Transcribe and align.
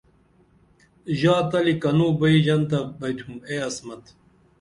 ژا 1.19 1.35
تلی 1.49 1.75
کنوں 1.81 2.13
بئی 2.19 2.37
ژنتہ 2.45 2.79
بئتُھم 2.99 3.33
اے 3.47 3.55
عصمت 3.67 4.03